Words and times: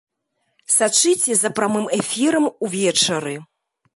Сачыце 0.75 1.33
за 1.41 1.51
прамым 1.59 1.85
эфірам 1.99 2.45
увечары! 2.69 3.35